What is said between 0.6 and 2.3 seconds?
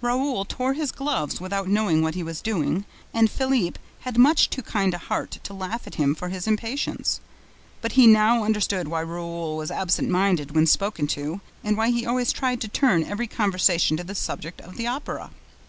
his gloves without knowing what he